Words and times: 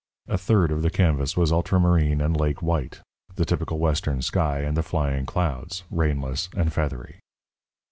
A 0.27 0.35
third 0.35 0.71
of 0.71 0.81
the 0.81 0.89
canvas 0.89 1.37
was 1.37 1.51
ultramarine 1.53 2.21
and 2.21 2.35
lake 2.35 2.63
white 2.63 3.01
the 3.35 3.45
typical 3.45 3.77
Western 3.77 4.23
sky 4.23 4.61
and 4.61 4.75
the 4.75 4.81
flying 4.81 5.27
clouds, 5.27 5.83
rainless 5.91 6.49
and 6.57 6.73
feathery. 6.73 7.19